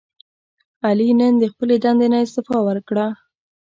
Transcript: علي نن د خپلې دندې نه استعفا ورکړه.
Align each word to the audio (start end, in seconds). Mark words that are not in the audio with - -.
علي 0.87 1.09
نن 1.19 1.33
د 1.39 1.43
خپلې 1.51 1.75
دندې 1.83 2.07
نه 2.13 2.17
استعفا 2.25 2.57
ورکړه. 2.67 3.07